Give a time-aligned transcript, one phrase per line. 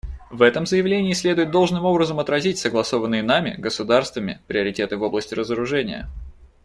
[0.31, 6.09] В этом заявлении следует должным образом отразить согласованными нами, государствами, приоритеты в области разоружения.